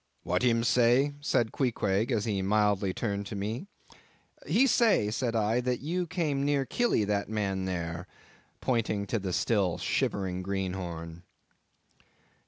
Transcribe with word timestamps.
"What 0.23 0.41
him 0.41 0.63
say?" 0.63 1.13
said 1.21 1.51
Queequeg, 1.51 2.11
as 2.11 2.25
he 2.25 2.41
mildly 2.41 2.91
turned 2.91 3.27
to 3.27 3.35
me. 3.35 3.67
"He 4.47 4.65
say," 4.65 5.11
said 5.11 5.35
I, 5.35 5.61
"that 5.61 5.79
you 5.81 6.07
came 6.07 6.43
near 6.43 6.65
kill 6.65 6.95
e 6.95 7.03
that 7.03 7.29
man 7.29 7.65
there," 7.65 8.07
pointing 8.61 9.05
to 9.05 9.19
the 9.19 9.31
still 9.31 9.77
shivering 9.77 10.41
greenhorn. 10.41 11.21